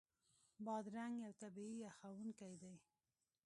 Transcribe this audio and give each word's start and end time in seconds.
بادرنګ 0.65 1.15
یو 1.23 1.31
طبعي 1.41 1.71
یخونکی 1.87 2.53
دی. 2.61 2.73